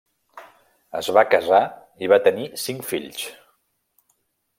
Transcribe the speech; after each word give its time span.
Es 0.99 1.09
va 1.17 1.23
casar 1.33 1.59
i 2.05 2.09
va 2.13 2.19
tenir 2.29 2.47
cinc 2.65 2.85
fills. 2.93 3.29